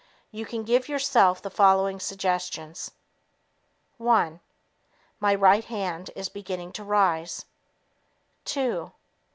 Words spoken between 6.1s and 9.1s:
is beginning to rise. Two